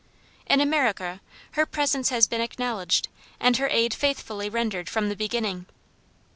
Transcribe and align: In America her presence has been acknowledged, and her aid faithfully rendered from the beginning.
In 0.47 0.59
America 0.61 1.21
her 1.51 1.67
presence 1.67 2.09
has 2.09 2.25
been 2.25 2.41
acknowledged, 2.41 3.07
and 3.39 3.57
her 3.57 3.67
aid 3.67 3.93
faithfully 3.93 4.49
rendered 4.49 4.89
from 4.89 5.09
the 5.09 5.15
beginning. 5.15 5.67